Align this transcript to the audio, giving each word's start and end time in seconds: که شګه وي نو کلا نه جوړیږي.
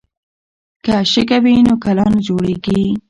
که 0.85 0.93
شګه 1.11 1.37
وي 1.43 1.53
نو 1.67 1.73
کلا 1.83 2.05
نه 2.13 2.19
جوړیږي. 2.27 2.81